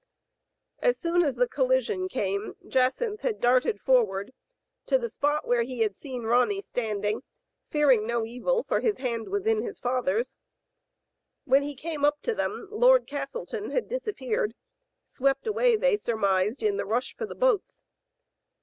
[0.79, 4.33] As soon as the collision came, Jacynth had darted forward
[4.87, 7.21] to the spot where he had seen Ronny standing,
[7.69, 10.35] fearing no evil, for his hand was in his father's.
[11.43, 14.55] When he came up to them, Lord Castleton had disappeared—
[15.05, 17.85] swept away, they surmised, in the rush for the boats.